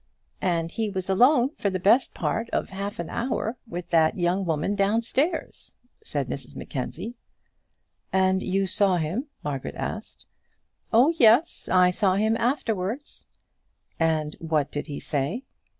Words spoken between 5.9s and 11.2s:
said Mrs Mackenzie. "And you saw him?" Margaret asked. "Oh,